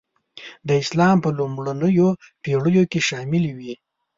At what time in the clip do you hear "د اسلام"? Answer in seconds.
0.67-1.17